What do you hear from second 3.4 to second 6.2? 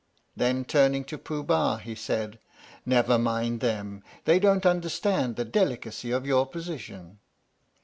them; they don't understand the delicacy